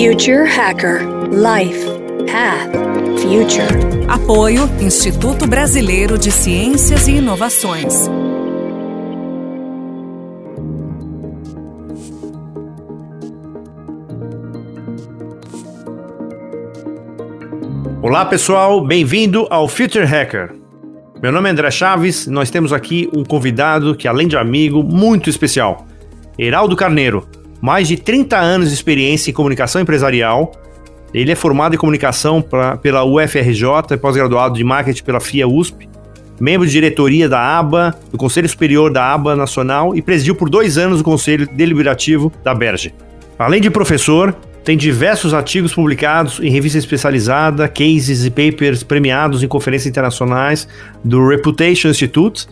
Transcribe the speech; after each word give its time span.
Future 0.00 0.44
Hacker 0.44 1.00
Life 1.32 1.84
Path 2.30 2.70
Future. 3.20 4.06
Apoio 4.06 4.70
Instituto 4.80 5.44
Brasileiro 5.44 6.16
de 6.16 6.30
Ciências 6.30 7.08
e 7.08 7.16
Inovações. 7.16 8.08
Olá 18.00 18.24
pessoal, 18.24 18.80
bem-vindo 18.86 19.48
ao 19.50 19.66
Future 19.66 20.04
Hacker. 20.04 20.54
Meu 21.20 21.32
nome 21.32 21.48
é 21.48 21.52
André 21.52 21.72
Chaves 21.72 22.26
e 22.26 22.30
nós 22.30 22.52
temos 22.52 22.72
aqui 22.72 23.10
um 23.12 23.24
convidado 23.24 23.96
que, 23.96 24.06
além 24.06 24.28
de 24.28 24.36
amigo, 24.36 24.80
muito 24.80 25.28
especial. 25.28 25.88
Heraldo 26.38 26.76
Carneiro, 26.76 27.26
mais 27.60 27.88
de 27.88 27.96
30 27.96 28.36
anos 28.36 28.68
de 28.68 28.74
experiência 28.74 29.30
em 29.30 29.34
comunicação 29.34 29.80
empresarial. 29.80 30.52
Ele 31.12 31.32
é 31.32 31.34
formado 31.34 31.74
em 31.74 31.78
comunicação 31.78 32.42
pra, 32.42 32.76
pela 32.76 33.04
UFRJ, 33.04 33.96
pós-graduado 34.00 34.54
de 34.54 34.64
marketing 34.64 35.02
pela 35.02 35.20
FIA 35.20 35.48
USP, 35.48 35.88
membro 36.40 36.66
de 36.66 36.72
diretoria 36.72 37.28
da 37.28 37.58
ABA, 37.58 37.98
do 38.12 38.18
Conselho 38.18 38.48
Superior 38.48 38.92
da 38.92 39.12
ABA 39.12 39.34
Nacional 39.34 39.96
e 39.96 40.02
presidiu 40.02 40.34
por 40.34 40.48
dois 40.48 40.78
anos 40.78 41.00
o 41.00 41.04
Conselho 41.04 41.48
Deliberativo 41.52 42.32
da 42.44 42.54
Berge. 42.54 42.94
Além 43.38 43.60
de 43.60 43.70
professor, 43.70 44.36
tem 44.64 44.76
diversos 44.76 45.32
artigos 45.32 45.72
publicados 45.72 46.40
em 46.40 46.50
revista 46.50 46.78
especializada, 46.78 47.66
cases 47.68 48.24
e 48.24 48.30
papers 48.30 48.82
premiados 48.82 49.42
em 49.42 49.48
conferências 49.48 49.88
internacionais 49.88 50.68
do 51.02 51.26
Reputation 51.26 51.88
Institute 51.88 52.46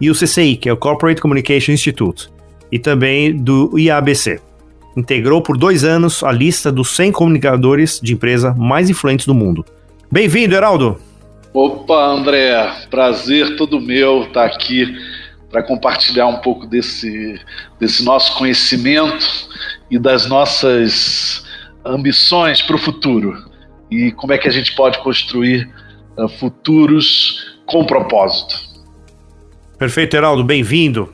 e 0.00 0.10
o 0.10 0.14
CCI, 0.14 0.56
que 0.56 0.68
é 0.68 0.72
o 0.72 0.76
Corporate 0.76 1.20
Communication 1.20 1.72
Institute, 1.72 2.28
e 2.70 2.78
também 2.78 3.34
do 3.34 3.78
IABC. 3.78 4.40
Integrou 4.96 5.42
por 5.42 5.56
dois 5.56 5.84
anos 5.84 6.22
a 6.22 6.30
lista 6.30 6.70
dos 6.70 6.94
100 6.94 7.12
comunicadores 7.12 8.00
de 8.02 8.12
empresa 8.12 8.54
mais 8.54 8.90
influentes 8.90 9.26
do 9.26 9.34
mundo. 9.34 9.64
Bem-vindo, 10.10 10.54
Heraldo! 10.54 11.00
Opa, 11.54 12.06
André, 12.06 12.54
prazer 12.90 13.56
todo 13.56 13.80
meu 13.80 14.24
estar 14.24 14.46
aqui 14.46 14.94
para 15.50 15.62
compartilhar 15.62 16.26
um 16.26 16.38
pouco 16.38 16.66
desse, 16.66 17.38
desse 17.78 18.02
nosso 18.04 18.36
conhecimento 18.36 19.26
e 19.90 19.98
das 19.98 20.26
nossas 20.26 21.44
ambições 21.84 22.62
para 22.62 22.76
o 22.76 22.78
futuro 22.78 23.36
e 23.90 24.10
como 24.12 24.32
é 24.32 24.38
que 24.38 24.48
a 24.48 24.50
gente 24.50 24.74
pode 24.74 24.98
construir 25.02 25.70
uh, 26.16 26.28
futuros 26.28 27.58
com 27.66 27.84
propósito. 27.84 28.54
Perfeito, 29.78 30.16
Heraldo, 30.16 30.42
bem-vindo. 30.42 31.12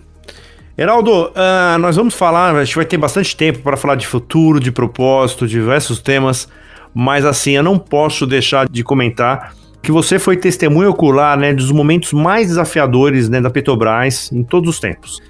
Heraldo, 0.81 1.25
uh, 1.31 1.77
nós 1.81 1.97
vamos 1.97 2.15
falar, 2.15 2.55
a 2.55 2.65
gente 2.65 2.77
vai 2.77 2.85
ter 2.85 2.97
bastante 2.97 3.37
tempo 3.37 3.59
para 3.59 3.77
falar 3.77 3.97
de 3.97 4.07
futuro, 4.07 4.61
de 4.61 4.71
propósito, 4.71 5.45
diversos 5.45 5.99
temas, 5.99 6.49
mas 6.95 7.25
assim, 7.25 7.57
eu 7.57 7.65
não 7.65 7.77
posso 7.77 8.25
deixar 8.25 8.69
de 8.69 8.85
comentar 8.85 9.57
que 9.83 9.91
você 9.91 10.21
foi 10.21 10.37
testemunha 10.37 10.89
ocular 10.89 11.37
né, 11.37 11.53
dos 11.53 11.73
momentos 11.73 12.13
mais 12.13 12.47
desafiadores 12.47 13.29
né, 13.29 13.41
da 13.41 13.51
Petrobras 13.51 14.31
em 14.31 14.45
todos 14.45 14.71
os 14.71 14.79
tempos. 14.79 15.21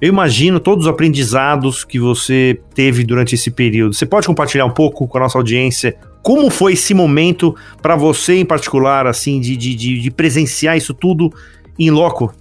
Eu 0.00 0.08
imagino 0.08 0.58
todos 0.58 0.86
os 0.86 0.90
aprendizados 0.90 1.84
que 1.84 1.98
você 1.98 2.58
teve 2.74 3.04
durante 3.04 3.34
esse 3.34 3.50
período. 3.50 3.94
Você 3.94 4.06
pode 4.06 4.26
compartilhar 4.26 4.64
um 4.64 4.72
pouco 4.72 5.06
com 5.06 5.18
a 5.18 5.20
nossa 5.20 5.36
audiência 5.36 5.94
como 6.22 6.48
foi 6.48 6.72
esse 6.72 6.94
momento 6.94 7.54
para 7.82 7.94
você 7.94 8.36
em 8.36 8.44
particular, 8.46 9.06
assim, 9.06 9.38
de, 9.38 9.54
de, 9.54 10.00
de, 10.00 10.10
presenciar 10.10 10.78
isso 10.78 10.94
tudo 10.94 11.30
em 11.78 11.90
loco? 11.90 12.32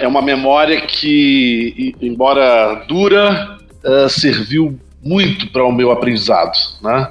É 0.00 0.08
uma 0.08 0.22
memória 0.22 0.80
que, 0.80 1.94
embora 2.00 2.84
dura, 2.88 3.58
uh, 3.84 4.08
serviu 4.08 4.78
muito 5.02 5.46
para 5.48 5.64
o 5.64 5.70
meu 5.70 5.90
aprendizado. 5.90 6.56
Né? 6.82 7.10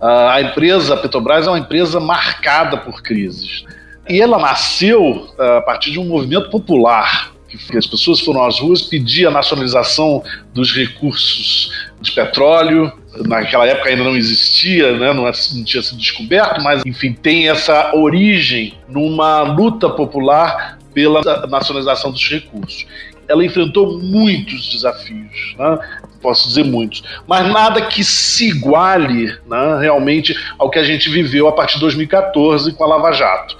Uh, 0.00 0.04
a 0.04 0.40
empresa, 0.40 0.94
a 0.94 0.96
Petrobras, 0.96 1.46
é 1.46 1.50
uma 1.50 1.58
empresa 1.58 2.00
marcada 2.00 2.78
por 2.78 3.02
crises. 3.02 3.64
E 4.08 4.20
ela 4.20 4.38
nasceu 4.38 5.28
uh, 5.38 5.42
a 5.58 5.62
partir 5.62 5.90
de 5.90 5.98
um 5.98 6.04
movimento 6.04 6.50
popular 6.50 7.30
que 7.70 7.76
as 7.76 7.86
pessoas 7.86 8.20
foram 8.20 8.44
às 8.44 8.60
ruas 8.60 8.82
pedir 8.82 9.26
a 9.26 9.30
nacionalização 9.30 10.22
dos 10.54 10.72
recursos 10.72 11.72
de 12.00 12.12
petróleo. 12.12 12.92
Naquela 13.26 13.66
época 13.66 13.88
ainda 13.88 14.04
não 14.04 14.16
existia, 14.16 14.96
né? 14.96 15.12
não, 15.12 15.26
é, 15.26 15.32
não 15.54 15.64
tinha 15.64 15.82
sido 15.82 15.98
descoberto, 15.98 16.62
mas 16.62 16.82
enfim, 16.86 17.12
tem 17.12 17.48
essa 17.48 17.94
origem 17.94 18.74
numa 18.88 19.42
luta 19.42 19.90
popular 19.90 20.78
pela 20.92 21.20
nacionalização 21.46 22.10
dos 22.10 22.28
recursos. 22.28 22.86
Ela 23.28 23.44
enfrentou 23.44 23.98
muitos 23.98 24.70
desafios, 24.70 25.54
né? 25.58 25.78
posso 26.20 26.48
dizer 26.48 26.64
muitos, 26.64 27.02
mas 27.26 27.50
nada 27.50 27.80
que 27.82 28.04
se 28.04 28.48
iguale 28.48 29.26
né, 29.46 29.78
realmente 29.80 30.34
ao 30.58 30.68
que 30.68 30.78
a 30.78 30.82
gente 30.82 31.08
viveu 31.08 31.48
a 31.48 31.52
partir 31.52 31.74
de 31.74 31.80
2014 31.80 32.72
com 32.72 32.84
a 32.84 32.88
Lava 32.88 33.12
Jato 33.12 33.56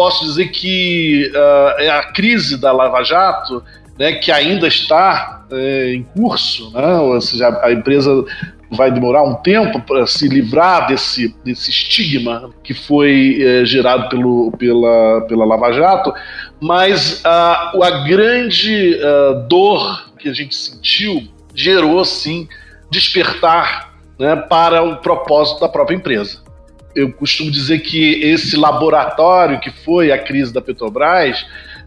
posso 0.00 0.24
dizer 0.24 0.48
que 0.48 1.30
uh, 1.34 1.90
a 1.90 2.04
crise 2.04 2.56
da 2.56 2.72
Lava 2.72 3.02
Jato, 3.02 3.62
né, 3.98 4.14
que 4.14 4.32
ainda 4.32 4.66
está 4.66 5.44
é, 5.50 5.92
em 5.92 6.02
curso, 6.02 6.70
né, 6.72 6.96
ou 6.96 7.20
seja, 7.20 7.60
a 7.62 7.70
empresa 7.70 8.24
vai 8.70 8.90
demorar 8.90 9.24
um 9.24 9.34
tempo 9.34 9.80
para 9.80 10.06
se 10.06 10.28
livrar 10.28 10.86
desse, 10.86 11.34
desse 11.44 11.70
estigma 11.70 12.50
que 12.62 12.72
foi 12.72 13.42
é, 13.42 13.64
gerado 13.64 14.08
pelo, 14.08 14.52
pela, 14.52 15.22
pela 15.22 15.44
Lava 15.44 15.72
Jato, 15.72 16.12
mas 16.60 17.24
a, 17.24 17.72
a 17.82 18.06
grande 18.06 18.94
uh, 18.94 19.48
dor 19.48 20.12
que 20.18 20.28
a 20.28 20.32
gente 20.32 20.54
sentiu 20.54 21.26
gerou, 21.54 22.04
sim, 22.04 22.48
despertar 22.90 23.92
né, 24.18 24.36
para 24.36 24.82
o 24.82 24.96
propósito 24.96 25.60
da 25.60 25.68
própria 25.68 25.96
empresa. 25.96 26.42
Eu 26.94 27.12
costumo 27.12 27.50
dizer 27.50 27.80
que 27.80 28.22
esse 28.22 28.56
laboratório 28.56 29.58
que 29.58 29.70
foi 29.70 30.12
a 30.12 30.18
crise 30.18 30.52
da 30.52 30.60
Petrobras 30.60 31.44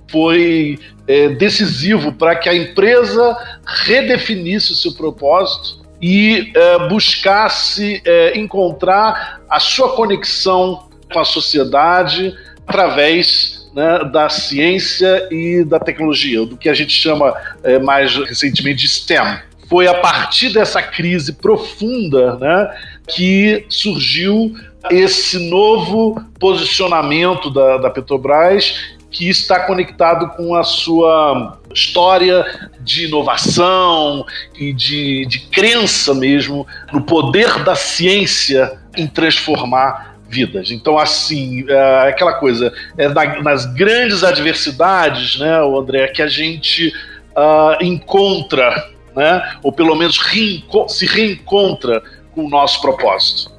foi 0.09 0.79
é, 1.07 1.29
decisivo 1.29 2.11
para 2.13 2.35
que 2.35 2.49
a 2.49 2.55
empresa 2.55 3.37
redefinisse 3.65 4.71
o 4.71 4.75
seu 4.75 4.93
propósito 4.93 5.82
e 6.03 6.51
é, 6.53 6.89
buscasse 6.89 8.01
é, 8.03 8.37
encontrar 8.37 9.39
a 9.49 9.57
sua 9.57 9.95
conexão 9.95 10.89
com 11.13 11.17
a 11.17 11.23
sociedade 11.23 12.35
através 12.67 13.71
né, 13.73 14.03
da 14.11 14.27
ciência 14.27 15.29
e 15.31 15.63
da 15.63 15.79
tecnologia, 15.79 16.45
do 16.45 16.57
que 16.57 16.67
a 16.67 16.73
gente 16.73 16.91
chama 16.91 17.33
é, 17.63 17.79
mais 17.79 18.13
recentemente 18.17 18.81
de 18.81 18.89
STEM. 18.89 19.39
Foi 19.69 19.87
a 19.87 19.93
partir 19.93 20.49
dessa 20.49 20.81
crise 20.81 21.31
profunda 21.31 22.35
né, 22.35 22.77
que 23.07 23.65
surgiu 23.69 24.53
esse 24.91 25.49
novo 25.49 26.21
posicionamento 26.37 27.49
da, 27.49 27.77
da 27.77 27.89
Petrobras 27.89 28.75
que 29.13 29.29
está 29.29 29.59
conectado 29.61 30.29
com 30.35 30.55
a 30.55 30.63
sua 30.63 31.59
história 31.73 32.43
de 32.81 33.05
inovação 33.05 34.25
e 34.59 34.73
de, 34.73 35.25
de 35.27 35.39
crença 35.39 36.13
mesmo 36.13 36.67
no 36.91 37.01
poder 37.03 37.63
da 37.63 37.75
ciência 37.75 38.79
em 38.97 39.07
transformar 39.07 40.17
vidas. 40.27 40.71
Então, 40.71 40.97
assim, 40.97 41.63
é 41.69 42.09
aquela 42.09 42.33
coisa, 42.33 42.73
é 42.97 43.07
nas 43.41 43.65
grandes 43.73 44.23
adversidades, 44.23 45.37
né, 45.39 45.59
André, 45.59 46.07
que 46.07 46.23
a 46.23 46.27
gente 46.27 46.91
uh, 47.37 47.83
encontra, 47.83 48.89
né, 49.15 49.57
ou 49.61 49.71
pelo 49.71 49.95
menos 49.95 50.17
reenco 50.17 50.89
se 50.89 51.05
reencontra 51.05 52.01
com 52.33 52.45
o 52.45 52.49
nosso 52.49 52.81
propósito. 52.81 53.52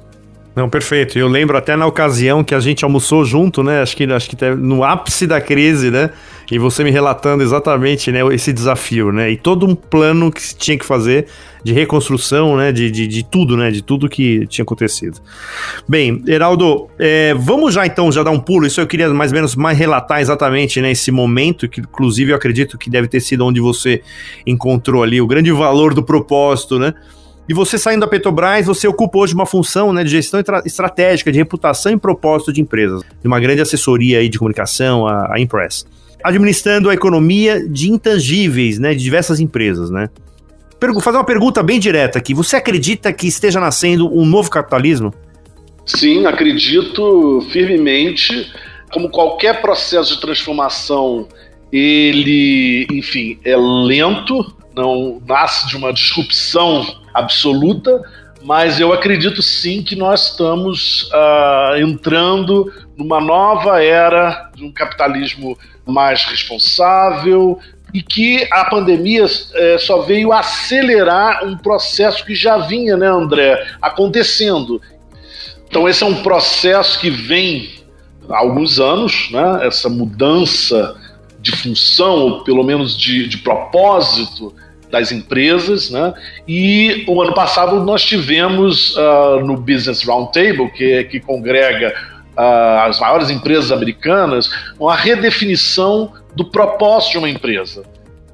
Não, 0.55 0.69
perfeito. 0.69 1.19
Eu 1.19 1.27
lembro 1.27 1.57
até 1.57 1.75
na 1.75 1.85
ocasião 1.85 2.41
que 2.41 2.55
a 2.55 2.61
gente 2.61 2.85
almoçou 2.85 3.25
junto, 3.25 3.61
né? 3.61 3.81
Acho 3.81 3.97
que, 3.97 4.05
acho 4.05 4.29
que 4.29 4.37
no 4.51 4.85
ápice 4.85 5.27
da 5.27 5.41
crise, 5.41 5.91
né? 5.91 6.11
E 6.49 6.57
você 6.57 6.81
me 6.81 6.91
relatando 6.91 7.43
exatamente 7.43 8.09
né, 8.09 8.21
esse 8.33 8.53
desafio, 8.53 9.11
né? 9.11 9.29
E 9.31 9.35
todo 9.35 9.65
um 9.65 9.75
plano 9.75 10.31
que 10.31 10.41
se 10.41 10.55
tinha 10.55 10.77
que 10.77 10.85
fazer 10.85 11.27
de 11.61 11.73
reconstrução, 11.73 12.55
né? 12.55 12.71
De, 12.71 12.89
de, 12.89 13.05
de 13.05 13.21
tudo, 13.21 13.57
né? 13.57 13.69
De 13.69 13.81
tudo 13.81 14.07
que 14.07 14.47
tinha 14.47 14.63
acontecido. 14.63 15.19
Bem, 15.85 16.23
Heraldo, 16.25 16.87
é, 16.97 17.33
vamos 17.33 17.73
já 17.73 17.85
então 17.85 18.09
já 18.09 18.23
dar 18.23 18.31
um 18.31 18.39
pulo. 18.39 18.65
Isso 18.65 18.79
eu 18.79 18.87
queria 18.87 19.09
mais 19.09 19.31
ou 19.31 19.35
menos 19.35 19.57
mais 19.57 19.77
relatar 19.77 20.21
exatamente, 20.21 20.79
né? 20.79 20.91
Esse 20.91 21.11
momento 21.11 21.67
que, 21.67 21.81
inclusive, 21.81 22.31
eu 22.31 22.35
acredito 22.35 22.77
que 22.77 22.89
deve 22.89 23.09
ter 23.09 23.19
sido 23.19 23.45
onde 23.45 23.59
você 23.59 24.01
encontrou 24.47 25.03
ali 25.03 25.19
o 25.19 25.27
grande 25.27 25.51
valor 25.51 25.93
do 25.93 26.01
propósito, 26.01 26.79
né? 26.79 26.93
E 27.47 27.53
você 27.53 27.77
saindo 27.77 28.01
da 28.01 28.07
Petrobras, 28.07 28.65
você 28.65 28.87
ocupa 28.87 29.19
hoje 29.19 29.35
uma 29.35 29.45
função 29.45 29.93
né, 29.93 30.03
de 30.03 30.09
gestão 30.09 30.41
estratégica, 30.65 31.31
de 31.31 31.37
reputação 31.37 31.91
e 31.91 31.97
propósito 31.97 32.51
de 32.51 32.59
empresas, 32.59 33.01
de 33.03 33.27
uma 33.27 33.39
grande 33.39 33.61
assessoria 33.61 34.19
aí 34.19 34.27
de 34.27 34.39
comunicação, 34.39 35.05
a, 35.05 35.35
a 35.35 35.39
Impress. 35.39 35.85
Administrando 36.23 36.89
a 36.89 36.93
economia 36.93 37.67
de 37.69 37.91
intangíveis 37.91 38.79
né, 38.79 38.95
de 38.95 39.03
diversas 39.03 39.39
empresas. 39.39 39.91
Né? 39.91 40.09
Vou 40.81 41.01
fazer 41.01 41.17
uma 41.17 41.23
pergunta 41.23 41.61
bem 41.61 41.79
direta 41.79 42.17
aqui. 42.17 42.33
Você 42.33 42.55
acredita 42.55 43.13
que 43.13 43.27
esteja 43.27 43.59
nascendo 43.59 44.11
um 44.11 44.25
novo 44.25 44.49
capitalismo? 44.49 45.13
Sim, 45.85 46.25
acredito 46.25 47.45
firmemente. 47.51 48.51
Como 48.91 49.09
qualquer 49.09 49.61
processo 49.61 50.15
de 50.15 50.21
transformação, 50.21 51.27
ele, 51.71 52.87
enfim, 52.91 53.37
é 53.43 53.55
lento, 53.55 54.55
não 54.75 55.21
nasce 55.27 55.67
de 55.67 55.77
uma 55.77 55.93
disrupção 55.93 57.04
absoluta, 57.15 58.01
mas 58.43 58.79
eu 58.79 58.93
acredito 58.93 59.41
sim 59.41 59.81
que 59.81 59.95
nós 59.95 60.31
estamos 60.31 61.09
uh, 61.11 61.77
entrando 61.77 62.71
numa 62.95 63.19
nova 63.19 63.83
era 63.83 64.51
de 64.53 64.63
um 64.63 64.71
capitalismo 64.71 65.57
mais 65.85 66.23
responsável 66.25 67.59
e 67.93 68.01
que 68.01 68.47
a 68.51 68.65
pandemia 68.65 69.25
é, 69.53 69.77
só 69.77 70.01
veio 70.01 70.33
acelerar 70.33 71.45
um 71.45 71.55
processo 71.57 72.25
que 72.25 72.35
já 72.35 72.57
vinha, 72.57 72.97
né, 72.97 73.07
André, 73.07 73.65
acontecendo. 73.81 74.81
Então 75.67 75.87
esse 75.87 76.03
é 76.03 76.05
um 76.05 76.21
processo 76.21 76.99
que 76.99 77.09
vem 77.09 77.73
há 78.29 78.39
alguns 78.39 78.79
anos, 78.79 79.29
né, 79.31 79.65
essa 79.65 79.87
mudança 79.87 80.95
de 81.39 81.51
função, 81.55 82.15
ou 82.15 82.43
pelo 82.43 82.63
menos 82.63 82.97
de, 82.97 83.27
de 83.27 83.37
propósito 83.37 84.53
das 84.95 85.11
empresas, 85.11 85.91
né? 85.91 86.13
E 86.47 87.03
o 87.05 87.21
ano 87.21 87.33
passado 87.33 87.83
nós 87.83 88.03
tivemos 88.03 88.95
uh, 88.95 89.45
no 89.45 89.57
Business 89.57 90.03
Roundtable, 90.03 90.71
que, 90.71 91.03
que 91.03 91.19
congrega 91.19 91.93
uh, 92.37 92.87
as 92.87 92.97
maiores 92.97 93.29
empresas 93.29 93.73
americanas, 93.73 94.49
uma 94.79 94.95
redefinição 94.95 96.13
do 96.33 96.45
propósito 96.45 97.11
de 97.11 97.17
uma 97.17 97.29
empresa, 97.29 97.83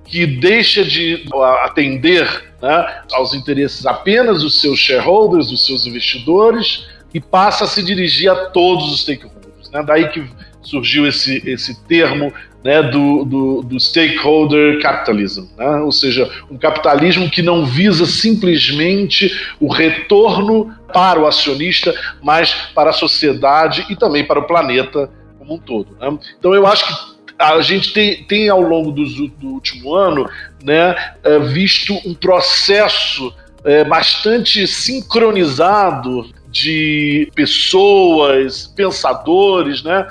que 0.06 0.28
deixa 0.28 0.84
de 0.84 1.26
atender 1.64 2.28
né, 2.62 3.02
aos 3.14 3.34
interesses 3.34 3.86
apenas 3.88 4.44
dos 4.44 4.62
seus 4.62 4.78
shareholders, 4.78 5.50
dos 5.50 5.66
seus 5.66 5.88
investidores, 5.88 6.86
e 7.12 7.20
passa 7.20 7.64
a 7.64 7.68
se 7.68 7.82
dirigir 7.82 8.30
a 8.30 8.36
todos 8.50 8.92
os 8.92 9.02
stakeholders. 9.02 9.72
Né? 9.72 9.84
Daí 9.84 10.10
que 10.10 10.24
surgiu 10.62 11.08
esse, 11.08 11.42
esse 11.50 11.84
termo 11.88 12.32
né, 12.64 12.84
do, 12.84 13.26
do, 13.26 13.62
do, 13.64 13.80
stakeholder 13.80 14.80
capitalism, 14.82 15.46
né? 15.58 15.78
ou 15.78 15.92
seja, 15.92 16.30
um 16.50 16.58
capitalismo 16.58 17.30
que 17.30 17.42
não 17.42 17.66
visa 17.66 18.06
simplesmente 18.06 19.32
o 19.60 19.68
retorno 19.68 20.72
para 20.94 21.20
o 21.20 21.26
acionista, 21.26 21.94
mas 22.22 22.54
para 22.76 22.92
a 22.92 22.94
sociedade 22.94 23.86
e 23.90 23.96
também 23.96 24.24
para 24.24 24.40
o 24.40 24.44
planeta 24.44 25.10
como 25.40 25.56
um 25.56 25.58
todo. 25.58 25.98
Né? 26.00 26.18
Então 26.38 26.54
eu 26.54 26.68
acho 26.68 26.86
que 26.86 27.12
a 27.40 27.60
gente 27.62 27.92
tem, 27.94 28.24
tem 28.26 28.50
ao 28.50 28.62
longo 28.62 28.92
do, 28.92 29.04
do 29.30 29.48
último 29.48 29.96
ano 29.96 30.30
né, 30.64 30.96
é, 31.24 31.40
visto 31.40 31.98
um 32.06 32.14
processo 32.14 33.34
é, 33.64 33.84
bastante 33.84 34.68
sincronizado 34.68 36.30
de 36.52 37.32
pessoas, 37.34 38.68
pensadores, 38.68 39.82
né, 39.82 40.06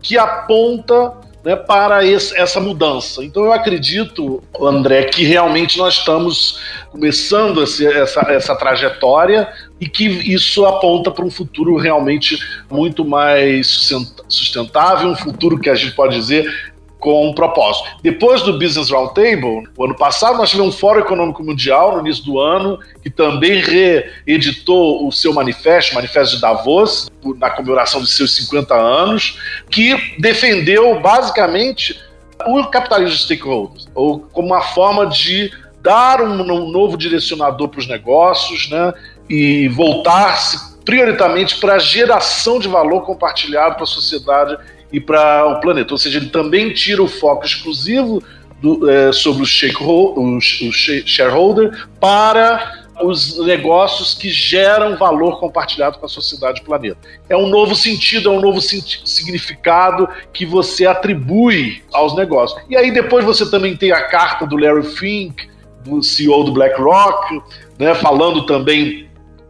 que 0.00 0.16
aponta 0.16 1.27
né, 1.48 1.56
para 1.56 2.04
esse, 2.04 2.36
essa 2.36 2.60
mudança. 2.60 3.24
Então 3.24 3.42
eu 3.42 3.54
acredito, 3.54 4.42
André, 4.60 5.04
que 5.04 5.24
realmente 5.24 5.78
nós 5.78 5.94
estamos 5.94 6.60
começando 6.92 7.62
esse, 7.62 7.86
essa, 7.86 8.20
essa 8.30 8.54
trajetória 8.54 9.48
e 9.80 9.88
que 9.88 10.04
isso 10.06 10.66
aponta 10.66 11.10
para 11.10 11.24
um 11.24 11.30
futuro 11.30 11.78
realmente 11.78 12.38
muito 12.70 13.02
mais 13.02 13.88
sustentável, 14.28 15.08
um 15.08 15.16
futuro 15.16 15.58
que 15.58 15.70
a 15.70 15.74
gente 15.74 15.94
pode 15.94 16.14
dizer 16.16 16.74
com 16.98 17.28
um 17.28 17.32
propósito. 17.32 17.88
Depois 18.02 18.42
do 18.42 18.58
Business 18.58 18.90
Roundtable, 18.90 19.68
o 19.76 19.84
ano 19.84 19.94
passado, 19.94 20.36
nós 20.36 20.50
tivemos 20.50 20.74
um 20.74 20.78
Fórum 20.78 21.00
Econômico 21.00 21.42
Mundial 21.42 21.92
no 21.92 22.00
início 22.00 22.24
do 22.24 22.38
ano, 22.38 22.78
que 23.02 23.10
também 23.10 23.60
reeditou 23.60 25.06
o 25.06 25.12
seu 25.12 25.32
manifesto, 25.32 25.92
o 25.92 25.94
Manifesto 25.94 26.36
de 26.36 26.42
Davos, 26.42 27.10
na 27.36 27.50
comemoração 27.50 28.00
dos 28.00 28.16
seus 28.16 28.34
50 28.36 28.74
anos, 28.74 29.38
que 29.70 30.16
defendeu 30.18 30.98
basicamente 31.00 32.00
o 32.46 32.64
capitalismo 32.66 33.16
de 33.16 33.22
stakeholders, 33.22 33.88
ou 33.94 34.20
como 34.32 34.48
uma 34.48 34.62
forma 34.62 35.06
de 35.06 35.50
dar 35.82 36.20
um 36.20 36.70
novo 36.70 36.96
direcionador 36.96 37.68
para 37.68 37.80
os 37.80 37.88
negócios, 37.88 38.68
né, 38.68 38.92
e 39.28 39.68
voltar-se 39.68 40.76
prioritariamente 40.84 41.58
para 41.60 41.74
a 41.74 41.78
geração 41.78 42.58
de 42.58 42.66
valor 42.66 43.02
compartilhado 43.02 43.74
para 43.74 43.84
a 43.84 43.86
sociedade 43.86 44.56
e 44.92 45.00
para 45.00 45.46
o 45.46 45.60
planeta. 45.60 45.94
Ou 45.94 45.98
seja, 45.98 46.18
ele 46.18 46.30
também 46.30 46.72
tira 46.72 47.02
o 47.02 47.08
foco 47.08 47.44
exclusivo 47.44 48.22
do, 48.60 48.88
é, 48.90 49.12
sobre 49.12 49.42
o, 49.42 49.44
o, 49.44 50.40
shareholder 50.40 51.88
para 52.00 52.86
os 53.02 53.38
negócios 53.44 54.14
que 54.14 54.28
geram 54.28 54.96
valor 54.96 55.38
compartilhado 55.38 55.98
com 55.98 56.06
a 56.06 56.08
sociedade 56.08 56.60
e 56.60 56.64
planeta. 56.64 56.98
É 57.28 57.36
um 57.36 57.48
novo 57.48 57.74
sentido, 57.74 58.28
é 58.28 58.32
um 58.32 58.40
novo 58.40 58.60
significado 58.60 60.08
que 60.32 60.44
você 60.44 60.86
atribui 60.86 61.82
aos 61.92 62.16
negócios. 62.16 62.60
E 62.68 62.76
aí 62.76 62.90
depois 62.90 63.24
você 63.24 63.48
também 63.48 63.76
tem 63.76 63.92
a 63.92 64.02
carta 64.02 64.46
do 64.46 64.56
Larry 64.56 64.82
Fink, 64.82 65.48
do 65.84 66.02
CEO 66.02 66.42
do 66.42 66.52
BlackRock, 66.52 67.40
né, 67.78 67.94
falando 67.94 68.44
também 68.46 69.08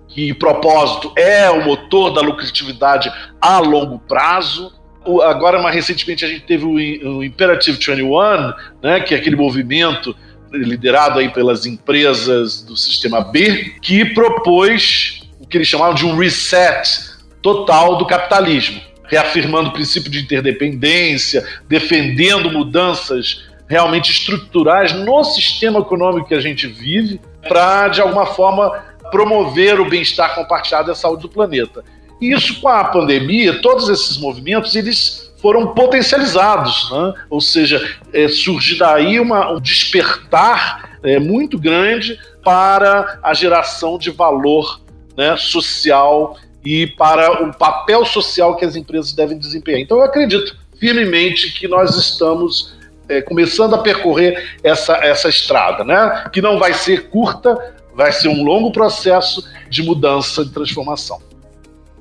que 0.08 0.35
propósito 0.35 1.12
é 1.17 1.50
o 1.50 1.64
motor 1.64 2.12
da 2.12 2.20
lucratividade 2.20 3.11
a 3.40 3.58
longo 3.58 3.99
prazo 4.00 4.78
agora, 5.23 5.61
mais 5.62 5.75
recentemente, 5.75 6.25
a 6.25 6.29
gente 6.29 6.45
teve 6.45 6.65
o, 6.65 7.23
Imperative 7.23 7.77
21, 7.77 8.53
né, 8.83 9.00
que 9.00 9.15
é 9.15 9.19
aquele 9.19 9.37
movimento 9.37 10.15
liderado 10.53 11.19
aí 11.19 11.29
pelas 11.29 11.67
empresas 11.67 12.62
do 12.62 12.77
sistema 12.77 13.21
B, 13.21 13.75
que 13.83 14.05
propôs 14.15 15.23
o 15.41 15.47
que 15.47 15.59
eles 15.59 15.69
chamavam 15.69 15.95
de 15.95 16.06
um 16.06 16.17
reset 16.17 17.17
total 17.43 17.97
do 17.97 18.06
capitalismo, 18.06 18.81
reafirmando 19.05 19.71
o 19.71 19.73
princípio 19.73 20.11
de 20.11 20.21
interdependência, 20.21 21.47
defendendo 21.69 22.50
mudanças 22.50 23.47
realmente 23.69 24.11
estruturais 24.11 24.93
no 24.93 25.23
sistema 25.25 25.81
econômico 25.81 26.29
que 26.29 26.35
a 26.35 26.41
gente 26.41 26.67
vive, 26.67 27.21
para, 27.47 27.89
de 27.89 28.00
alguma 28.00 28.27
forma, 28.27 28.71
promover 29.11 29.81
o 29.81 29.89
bem-estar 29.89 30.35
compartilhado 30.35 30.91
e 30.91 30.93
a 30.93 30.95
saúde 30.95 31.23
do 31.23 31.29
planeta. 31.29 31.85
E 32.20 32.32
isso 32.32 32.61
com 32.61 32.69
a 32.69 32.85
pandemia, 32.85 33.61
todos 33.61 33.88
esses 33.88 34.17
movimentos, 34.17 34.75
eles 34.75 35.29
foram 35.41 35.69
potencializados, 35.69 36.91
né? 36.91 37.15
ou 37.31 37.41
seja, 37.41 37.97
é, 38.12 38.29
surge 38.29 38.76
daí 38.76 39.20
uma, 39.20 39.53
um 39.53 39.61
despertar 39.61 40.99
é, 41.03 41.19
muito 41.19 41.59
grande 41.59 42.19
para 42.43 43.20
a 43.23 43.32
geração 43.35 43.99
de 43.99 44.11
valor 44.11 44.81
né, 45.17 45.37
social 45.37 46.37
e 46.65 46.87
para 46.87 47.44
o 47.44 47.55
papel 47.55 48.05
social 48.05 48.56
que 48.56 48.64
as 48.64 48.75
empresas 48.75 49.12
devem 49.12 49.38
desempenhar. 49.38 49.81
Então 49.81 49.99
eu 49.99 50.05
acredito 50.05 50.56
firmemente 50.79 51.53
que 51.53 51.69
nós 51.69 51.97
estamos 51.97 52.76
é, 53.09 53.23
começando 53.23 53.75
a 53.75 53.79
percorrer 53.79 54.59
essa, 54.62 54.97
essa 54.97 55.29
estrada, 55.29 55.85
né? 55.85 56.25
que 56.32 56.43
não 56.43 56.59
vai 56.59 56.75
ser 56.75 57.09
curta, 57.09 57.56
vai 57.94 58.12
ser 58.12 58.29
um 58.29 58.43
longo 58.43 58.73
processo 58.73 59.44
de 59.71 59.82
mudança, 59.82 60.44
de 60.44 60.50
transformação. 60.50 61.28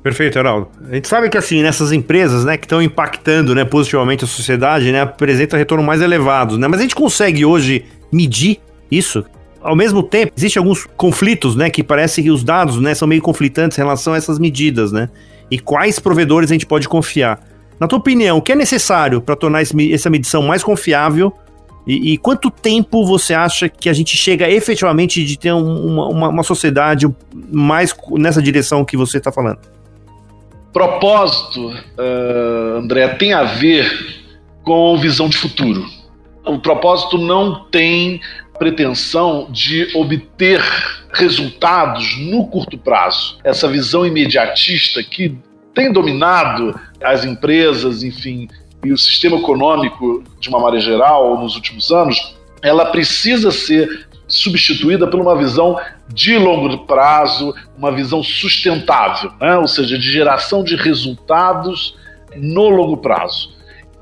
Perfeito, 0.07 0.39
Heraldo. 0.39 0.69
A 0.89 0.95
gente 0.95 1.05
sabe 1.05 1.29
que 1.29 1.37
assim, 1.37 1.61
nessas 1.61 1.91
empresas, 1.91 2.45
né, 2.45 2.55
que 2.55 2.63
estão 2.63 2.81
impactando, 2.81 3.53
né, 3.53 3.65
positivamente 3.65 4.23
a 4.23 4.27
sociedade, 4.27 4.89
né, 4.89 5.01
apresenta 5.01 5.57
retorno 5.57 5.83
mais 5.83 6.01
elevados, 6.01 6.57
né? 6.57 6.65
Mas 6.65 6.79
a 6.79 6.83
gente 6.83 6.95
consegue 6.95 7.43
hoje 7.43 7.83
medir 8.09 8.61
isso? 8.89 9.25
Ao 9.61 9.75
mesmo 9.75 10.01
tempo, 10.01 10.31
existem 10.37 10.61
alguns 10.61 10.85
conflitos, 10.95 11.57
né, 11.57 11.69
que 11.69 11.83
parece 11.83 12.23
que 12.23 12.31
os 12.31 12.41
dados, 12.41 12.79
né, 12.79 12.95
são 12.95 13.05
meio 13.05 13.21
conflitantes 13.21 13.77
em 13.77 13.81
relação 13.81 14.13
a 14.13 14.17
essas 14.17 14.39
medidas, 14.39 14.93
né? 14.93 15.09
E 15.51 15.59
quais 15.59 15.99
provedores 15.99 16.49
a 16.51 16.53
gente 16.53 16.65
pode 16.65 16.87
confiar? 16.87 17.41
Na 17.77 17.85
tua 17.85 17.99
opinião, 17.99 18.37
o 18.37 18.41
que 18.41 18.53
é 18.53 18.55
necessário 18.55 19.19
para 19.19 19.35
tornar 19.35 19.61
esse, 19.61 19.93
essa 19.93 20.09
medição 20.09 20.41
mais 20.41 20.63
confiável 20.63 21.33
e, 21.85 22.13
e, 22.13 22.17
quanto 22.17 22.49
tempo 22.49 23.05
você 23.05 23.33
acha 23.33 23.67
que 23.67 23.89
a 23.89 23.93
gente 23.93 24.15
chega 24.15 24.49
efetivamente 24.49 25.23
de 25.25 25.37
ter 25.37 25.53
um, 25.53 26.09
uma, 26.11 26.29
uma, 26.29 26.43
sociedade 26.43 27.07
mais 27.51 27.93
nessa 28.11 28.41
direção 28.41 28.85
que 28.85 28.95
você 28.97 29.17
está 29.17 29.31
falando? 29.31 29.59
Propósito, 30.77 31.69
uh, 31.69 32.77
André, 32.77 33.07
tem 33.15 33.33
a 33.33 33.41
ver 33.41 34.21
com 34.61 34.95
visão 34.95 35.27
de 35.27 35.35
futuro. 35.35 35.83
O 36.45 36.59
propósito 36.59 37.17
não 37.17 37.65
tem 37.71 38.21
pretensão 38.59 39.47
de 39.49 39.89
obter 39.95 40.61
resultados 41.13 42.15
no 42.19 42.45
curto 42.45 42.77
prazo. 42.77 43.39
Essa 43.43 43.67
visão 43.67 44.05
imediatista 44.05 45.01
que 45.01 45.35
tem 45.73 45.91
dominado 45.91 46.79
as 47.03 47.25
empresas, 47.25 48.03
enfim, 48.03 48.47
e 48.85 48.91
o 48.91 48.97
sistema 48.99 49.37
econômico 49.37 50.23
de 50.39 50.47
uma 50.47 50.59
maneira 50.59 50.85
geral 50.85 51.41
nos 51.41 51.55
últimos 51.55 51.89
anos, 51.91 52.37
ela 52.61 52.85
precisa 52.85 53.49
ser 53.49 54.06
substituída 54.27 55.07
por 55.07 55.19
uma 55.19 55.37
visão 55.37 55.79
de 56.09 56.37
longo 56.37 56.85
prazo, 56.85 57.55
uma 57.77 57.91
visão 57.91 58.21
sustentável, 58.21 59.31
né? 59.39 59.57
ou 59.57 59.67
seja, 59.67 59.97
de 59.97 60.11
geração 60.11 60.63
de 60.63 60.75
resultados 60.75 61.95
no 62.35 62.69
longo 62.69 62.97
prazo. 62.97 63.55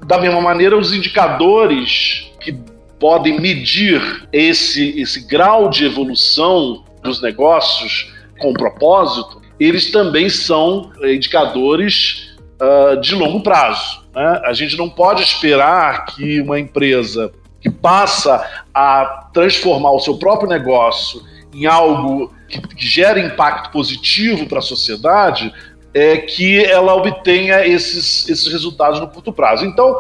Da 0.06 0.18
mesma 0.18 0.42
maneira, 0.42 0.78
os 0.78 0.94
indicadores 0.94 2.32
que 2.40 2.58
podem 3.00 3.40
medir 3.40 4.28
esse, 4.32 5.00
esse 5.00 5.28
grau 5.28 5.70
de 5.70 5.86
evolução 5.86 6.84
dos 7.04 7.22
negócios 7.22 8.12
com 8.40 8.54
propósito, 8.54 9.42
eles 9.60 9.92
também 9.92 10.30
são 10.30 10.92
indicadores 11.04 12.36
uh, 12.60 13.00
de 13.00 13.16
longo 13.16 13.42
prazo. 13.42 14.04
Né? 14.14 14.42
A 14.46 14.54
gente 14.54 14.78
não 14.78 14.90
pode 14.90 15.22
esperar 15.22 16.06
que 16.06 16.42
uma 16.42 16.60
empresa 16.60 17.32
que 17.66 17.70
passa 17.72 18.48
a 18.72 19.28
transformar 19.34 19.92
o 19.92 20.00
seu 20.00 20.18
próprio 20.20 20.48
negócio 20.48 21.24
em 21.52 21.66
algo 21.66 22.32
que, 22.48 22.62
gera 22.78 23.20
impacto 23.20 23.72
positivo 23.72 24.46
para 24.46 24.60
a 24.60 24.62
sociedade, 24.62 25.52
é 25.92 26.18
que 26.18 26.64
ela 26.64 26.94
obtenha 26.94 27.66
esses, 27.66 28.30
esses 28.30 28.52
resultados 28.52 29.00
no 29.00 29.08
curto 29.08 29.34
prazo. 29.34 29.66
Então, 29.66 30.00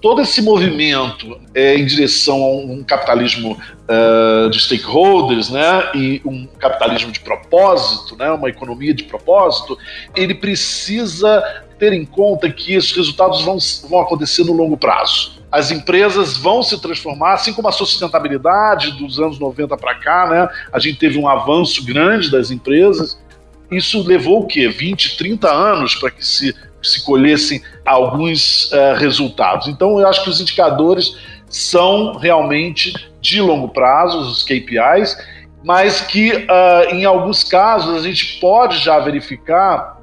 todo 0.00 0.22
esse 0.22 0.40
movimento 0.40 1.38
é, 1.54 1.74
em 1.74 1.84
direção 1.84 2.42
a 2.42 2.48
um 2.48 2.82
capitalismo 2.82 3.58
uh, 3.60 4.48
de 4.48 4.58
stakeholders, 4.58 5.50
né, 5.50 5.90
e 5.94 6.22
um 6.24 6.46
capitalismo 6.46 7.12
de 7.12 7.20
propósito, 7.20 8.16
né, 8.16 8.30
uma 8.30 8.48
economia 8.48 8.94
de 8.94 9.04
propósito, 9.04 9.76
ele 10.16 10.34
precisa 10.34 11.44
ter 11.82 11.92
em 11.92 12.04
conta 12.04 12.48
que 12.48 12.74
esses 12.74 12.92
resultados 12.92 13.42
vão, 13.42 13.58
vão 13.90 14.00
acontecer 14.02 14.44
no 14.44 14.52
longo 14.52 14.76
prazo. 14.76 15.42
As 15.50 15.72
empresas 15.72 16.36
vão 16.36 16.62
se 16.62 16.80
transformar, 16.80 17.32
assim 17.32 17.52
como 17.52 17.66
a 17.66 17.72
sustentabilidade 17.72 18.92
dos 18.92 19.18
anos 19.18 19.36
90 19.40 19.76
para 19.76 19.96
cá, 19.96 20.28
né? 20.28 20.48
A 20.72 20.78
gente 20.78 21.00
teve 21.00 21.18
um 21.18 21.26
avanço 21.26 21.84
grande 21.84 22.30
das 22.30 22.52
empresas. 22.52 23.18
Isso 23.68 24.00
levou 24.06 24.42
o 24.42 24.46
quê? 24.46 24.68
20, 24.68 25.16
30 25.16 25.50
anos 25.50 25.96
para 25.96 26.12
que 26.12 26.24
se 26.24 26.54
se 26.80 27.04
colhessem 27.04 27.62
alguns 27.84 28.70
uh, 28.72 28.96
resultados. 28.96 29.68
Então, 29.68 30.00
eu 30.00 30.08
acho 30.08 30.24
que 30.24 30.30
os 30.30 30.40
indicadores 30.40 31.16
são 31.48 32.16
realmente 32.16 32.92
de 33.20 33.40
longo 33.40 33.68
prazo, 33.68 34.18
os 34.18 34.42
KPIs, 34.42 35.16
mas 35.62 36.00
que 36.00 36.32
uh, 36.32 36.92
em 36.92 37.04
alguns 37.04 37.44
casos 37.44 37.94
a 37.96 38.00
gente 38.00 38.40
pode 38.40 38.78
já 38.78 38.98
verificar 38.98 40.01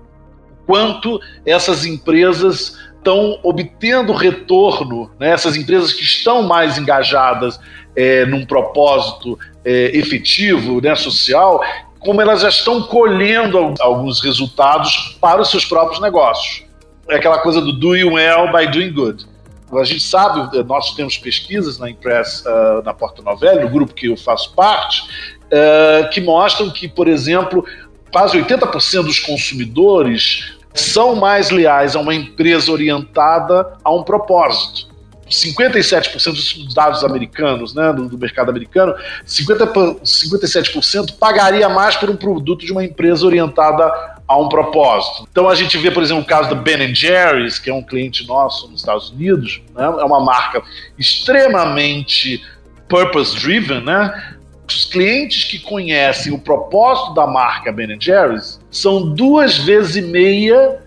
quanto 0.69 1.19
essas 1.43 1.83
empresas 1.83 2.77
estão 2.95 3.39
obtendo 3.41 4.13
retorno, 4.13 5.09
né? 5.19 5.31
essas 5.31 5.55
empresas 5.55 5.91
que 5.91 6.03
estão 6.03 6.43
mais 6.43 6.77
engajadas 6.77 7.59
é, 7.95 8.23
num 8.27 8.45
propósito 8.45 9.39
é, 9.65 9.97
efetivo, 9.97 10.79
né, 10.79 10.93
social, 10.93 11.59
como 11.97 12.21
elas 12.21 12.41
já 12.41 12.49
estão 12.49 12.83
colhendo 12.83 13.73
alguns 13.79 14.21
resultados 14.21 15.17
para 15.19 15.41
os 15.41 15.49
seus 15.49 15.65
próprios 15.65 15.99
negócios 15.99 16.69
é 17.09 17.15
aquela 17.15 17.39
coisa 17.39 17.59
do 17.59 17.73
doing 17.73 18.03
well 18.03 18.51
by 18.51 18.67
doing 18.67 18.91
good. 18.91 19.25
A 19.73 19.83
gente 19.83 20.03
sabe, 20.03 20.57
eh, 20.57 20.63
nós 20.63 20.93
temos 20.93 21.17
pesquisas 21.17 21.79
na 21.79 21.89
Impress, 21.89 22.43
uh, 22.45 22.83
na 22.83 22.93
Porta 22.93 23.21
Novelli, 23.21 23.61
no 23.63 23.69
grupo 23.69 23.93
que 23.93 24.07
eu 24.07 24.17
faço 24.17 24.53
parte, 24.53 25.01
uh, 25.45 26.09
que 26.09 26.21
mostram 26.21 26.69
que, 26.71 26.87
por 26.87 27.07
exemplo, 27.07 27.65
quase 28.11 28.37
80% 28.37 29.03
dos 29.03 29.19
consumidores 29.19 30.58
são 30.73 31.15
mais 31.15 31.49
leais 31.49 31.95
a 31.95 31.99
uma 31.99 32.13
empresa 32.13 32.71
orientada 32.71 33.77
a 33.83 33.93
um 33.93 34.03
propósito. 34.03 34.89
57% 35.29 36.31
dos 36.31 36.73
dados 36.73 37.03
americanos, 37.03 37.73
né, 37.75 37.93
do, 37.93 38.09
do 38.09 38.17
mercado 38.17 38.49
americano, 38.49 38.95
50, 39.25 39.67
57% 40.03 41.17
pagaria 41.19 41.69
mais 41.69 41.95
por 41.95 42.09
um 42.09 42.15
produto 42.15 42.65
de 42.65 42.71
uma 42.71 42.83
empresa 42.83 43.25
orientada 43.25 43.91
a 44.27 44.37
um 44.37 44.49
propósito. 44.49 45.27
Então 45.31 45.47
a 45.47 45.55
gente 45.55 45.77
vê, 45.77 45.91
por 45.91 46.03
exemplo, 46.03 46.23
o 46.23 46.25
caso 46.25 46.49
da 46.49 46.55
Ben 46.55 46.93
Jerry's, 46.93 47.59
que 47.59 47.69
é 47.69 47.73
um 47.73 47.83
cliente 47.83 48.27
nosso 48.27 48.67
nos 48.69 48.81
Estados 48.81 49.09
Unidos, 49.09 49.61
né? 49.75 49.83
é 49.83 50.03
uma 50.03 50.19
marca 50.19 50.61
extremamente 50.97 52.43
purpose-driven, 52.87 53.81
né? 53.81 54.35
Os 54.75 54.85
clientes 54.85 55.43
que 55.43 55.59
conhecem 55.59 56.33
o 56.33 56.39
propósito 56.39 57.13
da 57.13 57.27
marca 57.27 57.71
Ben 57.71 57.99
Jerry's 57.99 58.59
são 58.69 59.13
duas 59.13 59.57
vezes 59.57 59.95
e 59.95 60.01
meia 60.01 60.79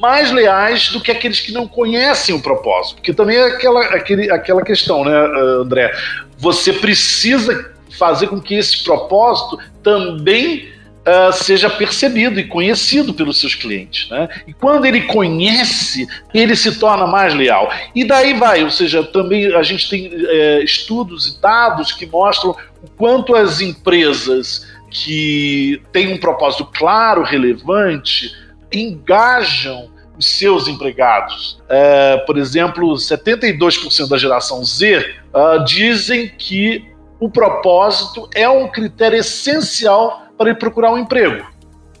mais 0.00 0.30
leais 0.30 0.90
do 0.90 1.00
que 1.00 1.10
aqueles 1.10 1.40
que 1.40 1.52
não 1.52 1.66
conhecem 1.66 2.34
o 2.34 2.40
propósito. 2.40 2.96
Porque 2.96 3.14
também 3.14 3.36
é 3.36 3.46
aquela, 3.46 3.80
aquele, 3.86 4.30
aquela 4.30 4.62
questão, 4.62 5.04
né, 5.04 5.16
André? 5.60 5.92
Você 6.38 6.72
precisa 6.72 7.74
fazer 7.98 8.26
com 8.28 8.40
que 8.40 8.54
esse 8.54 8.84
propósito 8.84 9.58
também 9.82 10.68
uh, 11.06 11.32
seja 11.32 11.70
percebido 11.70 12.38
e 12.38 12.44
conhecido 12.44 13.14
pelos 13.14 13.40
seus 13.40 13.54
clientes. 13.54 14.10
Né? 14.10 14.28
E 14.46 14.52
quando 14.52 14.84
ele 14.84 15.02
conhece, 15.02 16.06
ele 16.34 16.56
se 16.56 16.78
torna 16.78 17.06
mais 17.06 17.32
leal. 17.32 17.72
E 17.94 18.04
daí 18.04 18.34
vai, 18.34 18.64
ou 18.64 18.70
seja, 18.70 19.02
também 19.02 19.54
a 19.54 19.62
gente 19.62 19.88
tem 19.88 20.08
uh, 20.08 20.62
estudos 20.62 21.28
e 21.28 21.40
dados 21.40 21.92
que 21.92 22.04
mostram 22.06 22.54
o 22.86 22.90
quanto 22.96 23.34
as 23.34 23.60
empresas 23.60 24.66
que 24.90 25.82
têm 25.92 26.12
um 26.12 26.18
propósito 26.18 26.64
claro, 26.64 27.22
relevante, 27.22 28.32
engajam 28.72 29.90
os 30.16 30.26
seus 30.26 30.68
empregados. 30.68 31.60
Uh, 31.64 32.24
por 32.24 32.38
exemplo, 32.38 32.94
72% 32.94 34.08
da 34.08 34.16
geração 34.16 34.64
Z 34.64 35.14
uh, 35.34 35.64
dizem 35.64 36.28
que 36.28 36.86
o 37.18 37.28
propósito 37.28 38.28
é 38.34 38.48
um 38.48 38.68
critério 38.68 39.18
essencial 39.18 40.26
para 40.38 40.50
ir 40.50 40.58
procurar 40.58 40.92
um 40.92 40.98
emprego. 40.98 41.44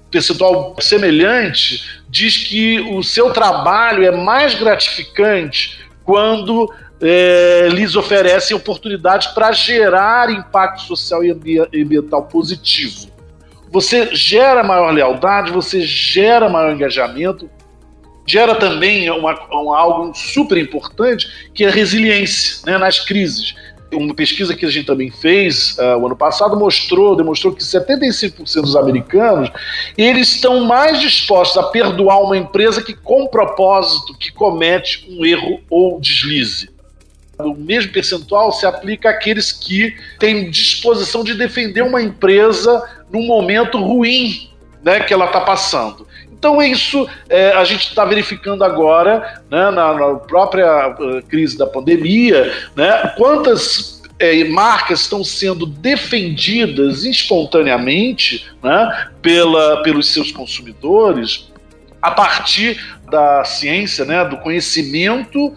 O 0.06 0.10
percentual 0.10 0.76
semelhante 0.78 2.00
diz 2.08 2.36
que 2.36 2.80
o 2.80 3.02
seu 3.02 3.32
trabalho 3.32 4.04
é 4.04 4.10
mais 4.10 4.54
gratificante 4.54 5.85
quando 6.06 6.72
é, 7.02 7.68
lhes 7.70 7.96
oferecem 7.96 8.56
oportunidades 8.56 9.26
para 9.28 9.52
gerar 9.52 10.30
impacto 10.30 10.82
social 10.82 11.22
e 11.24 11.58
ambiental 11.82 12.22
positivo. 12.22 13.08
Você 13.70 14.14
gera 14.14 14.62
maior 14.62 14.92
lealdade, 14.92 15.50
você 15.50 15.82
gera 15.82 16.48
maior 16.48 16.72
engajamento, 16.72 17.50
gera 18.24 18.54
também 18.54 19.10
uma, 19.10 19.32
algo 19.76 20.14
super 20.14 20.56
importante 20.56 21.50
que 21.52 21.64
é 21.64 21.70
resiliência 21.70 22.62
né, 22.64 22.78
nas 22.78 23.00
crises. 23.00 23.54
Uma 23.92 24.14
pesquisa 24.14 24.54
que 24.54 24.66
a 24.66 24.70
gente 24.70 24.86
também 24.86 25.10
fez 25.10 25.76
uh, 25.78 25.96
o 25.98 26.06
ano 26.06 26.16
passado 26.16 26.56
mostrou, 26.56 27.14
demonstrou 27.14 27.54
que 27.54 27.62
75% 27.62 28.62
dos 28.62 28.74
americanos 28.74 29.50
eles 29.96 30.34
estão 30.34 30.64
mais 30.64 31.00
dispostos 31.00 31.56
a 31.56 31.68
perdoar 31.68 32.20
uma 32.20 32.36
empresa 32.36 32.82
que 32.82 32.94
com 32.94 33.28
propósito 33.28 34.16
que 34.18 34.32
comete 34.32 35.06
um 35.08 35.24
erro 35.24 35.60
ou 35.70 36.00
deslize. 36.00 36.68
O 37.38 37.54
mesmo 37.54 37.92
percentual 37.92 38.50
se 38.50 38.66
aplica 38.66 39.10
àqueles 39.10 39.52
que 39.52 39.94
têm 40.18 40.50
disposição 40.50 41.22
de 41.22 41.34
defender 41.34 41.82
uma 41.82 42.02
empresa 42.02 42.82
num 43.12 43.26
momento 43.26 43.78
ruim 43.78 44.50
né, 44.82 45.00
que 45.00 45.12
ela 45.12 45.26
está 45.26 45.40
passando. 45.40 46.06
Então, 46.46 46.62
isso 46.62 47.08
é, 47.28 47.50
a 47.54 47.64
gente 47.64 47.88
está 47.88 48.04
verificando 48.04 48.62
agora, 48.62 49.42
né, 49.50 49.68
na, 49.72 49.92
na, 49.92 50.14
própria 50.14 50.90
uh, 50.90 51.20
crise 51.26 51.58
da 51.58 51.66
pandemia, 51.66 52.54
né, 52.76 53.12
quantas 53.16 54.00
é, 54.16 54.44
marcas 54.44 55.00
estão 55.00 55.24
sendo 55.24 55.66
defendidas 55.66 57.04
espontaneamente 57.04 58.46
né, 58.62 59.08
pela, 59.20 59.82
pelos 59.82 60.12
seus 60.12 60.30
consumidores 60.30 61.50
a 62.00 62.12
partir 62.12 62.80
da 63.10 63.42
ciência, 63.44 64.04
né, 64.04 64.24
do 64.24 64.36
conhecimento 64.36 65.52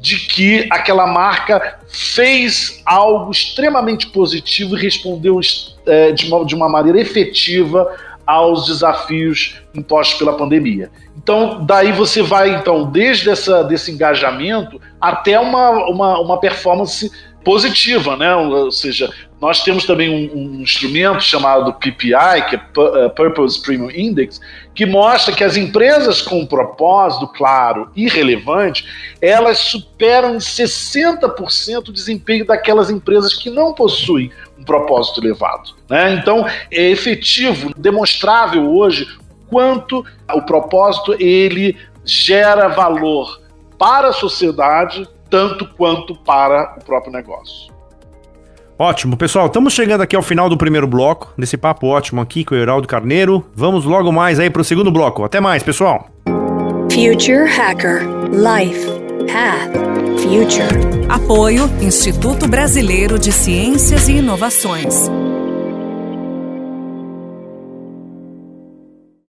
de 0.00 0.20
que 0.20 0.68
aquela 0.70 1.08
marca 1.08 1.80
fez 1.88 2.80
algo 2.86 3.32
extremamente 3.32 4.06
positivo 4.06 4.78
e 4.78 4.80
respondeu 4.80 5.40
é, 5.84 6.12
de, 6.12 6.26
uma, 6.26 6.44
de 6.44 6.54
uma 6.54 6.68
maneira 6.68 7.00
efetiva 7.00 7.92
aos 8.28 8.66
desafios 8.66 9.56
impostos 9.74 10.18
pela 10.18 10.36
pandemia. 10.36 10.90
Então, 11.16 11.64
daí 11.64 11.92
você 11.92 12.22
vai, 12.22 12.54
então, 12.54 12.84
desde 12.90 13.30
essa, 13.30 13.64
desse 13.64 13.90
engajamento 13.90 14.78
até 15.00 15.40
uma, 15.40 15.70
uma, 15.88 16.20
uma 16.20 16.38
performance 16.38 17.10
positiva, 17.42 18.18
né? 18.18 18.36
Ou 18.36 18.70
seja, 18.70 19.10
nós 19.40 19.62
temos 19.62 19.84
também 19.84 20.08
um, 20.08 20.36
um, 20.36 20.62
instrumento 20.62 21.20
chamado 21.22 21.72
PPI, 21.74 22.48
que 22.48 22.56
é 22.56 22.60
eh, 22.60 23.08
Purpose 23.10 23.62
Premium 23.62 23.90
Index, 23.90 24.40
que 24.74 24.84
mostra 24.84 25.32
que 25.32 25.44
as 25.44 25.56
empresas 25.56 26.20
com 26.20 26.40
um 26.40 26.46
propósito 26.46 27.28
claro 27.28 27.88
e 27.94 28.08
relevante, 28.08 28.84
elas 29.22 29.58
superam 29.58 30.34
em 30.34 30.38
60% 30.38 31.88
o 31.88 31.92
desempenho 31.92 32.44
daquelas 32.44 32.90
empresas 32.90 33.32
que 33.32 33.48
não 33.48 33.72
possuem 33.72 34.32
um 34.58 34.64
propósito 34.64 35.20
elevado. 35.20 35.70
Né? 35.88 36.14
Então, 36.14 36.44
é 36.70 36.90
efetivo, 36.90 37.72
demonstrável 37.76 38.68
hoje 38.68 39.06
quanto 39.48 40.04
o 40.32 40.42
propósito 40.42 41.14
ele 41.14 41.76
gera 42.04 42.68
valor 42.68 43.40
para 43.78 44.08
a 44.08 44.12
sociedade 44.12 45.08
tanto 45.30 45.66
quanto 45.74 46.14
para 46.16 46.76
o 46.80 46.84
próprio 46.84 47.12
negócio. 47.12 47.77
Ótimo, 48.78 49.16
pessoal. 49.16 49.46
Estamos 49.46 49.72
chegando 49.72 50.02
aqui 50.02 50.14
ao 50.14 50.22
final 50.22 50.48
do 50.48 50.56
primeiro 50.56 50.86
bloco, 50.86 51.32
desse 51.36 51.56
papo 51.56 51.88
ótimo 51.88 52.20
aqui 52.20 52.44
com 52.44 52.54
o 52.54 52.58
Heraldo 52.58 52.86
Carneiro. 52.86 53.44
Vamos 53.52 53.84
logo 53.84 54.12
mais 54.12 54.38
aí 54.38 54.48
para 54.48 54.62
o 54.62 54.64
segundo 54.64 54.92
bloco. 54.92 55.24
Até 55.24 55.40
mais, 55.40 55.64
pessoal. 55.64 56.08
Future 56.92 57.44
Hacker 57.50 58.02
Life 58.30 58.86
Path 59.26 59.72
Future. 60.20 61.06
Apoio 61.08 61.64
Instituto 61.80 62.46
Brasileiro 62.46 63.18
de 63.18 63.32
Ciências 63.32 64.08
e 64.08 64.18
Inovações. 64.18 65.10